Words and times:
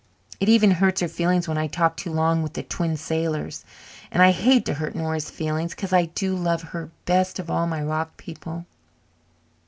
It 0.39 0.49
even 0.49 0.71
hurts 0.71 1.01
her 1.01 1.07
feelings 1.07 1.47
when 1.47 1.59
I 1.59 1.67
talk 1.67 1.95
too 1.95 2.11
long 2.11 2.41
with 2.41 2.53
the 2.53 2.63
Twin 2.63 2.97
Sailors. 2.97 3.63
And 4.09 4.23
I 4.23 4.31
hate 4.31 4.65
to 4.65 4.73
hurt 4.73 4.95
Nora's 4.95 5.29
feelings, 5.29 5.75
because 5.75 5.93
I 5.93 6.05
do 6.05 6.35
love 6.35 6.63
her 6.63 6.89
best 7.05 7.37
of 7.37 7.51
all 7.51 7.67
my 7.67 7.83
rock 7.83 8.17
people." 8.17 8.65